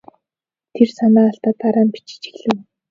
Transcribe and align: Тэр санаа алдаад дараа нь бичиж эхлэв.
Тэр 0.73 0.89
санаа 0.97 1.25
алдаад 1.31 1.55
дараа 1.61 1.85
нь 1.85 1.93
бичиж 1.93 2.23
эхлэв. 2.29 2.57